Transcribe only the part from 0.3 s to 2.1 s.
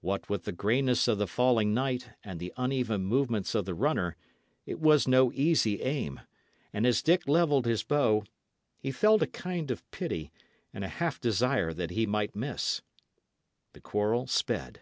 with the greyness of the falling night,